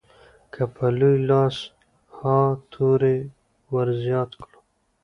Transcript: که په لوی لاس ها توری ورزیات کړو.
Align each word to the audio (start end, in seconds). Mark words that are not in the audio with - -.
که 0.53 0.63
په 0.75 0.85
لوی 0.99 1.17
لاس 1.29 1.57
ها 2.17 2.39
توری 2.73 3.19
ورزیات 3.73 4.31
کړو. 4.43 4.59